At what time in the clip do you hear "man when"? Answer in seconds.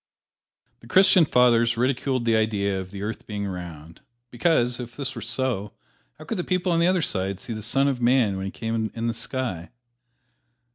8.01-8.45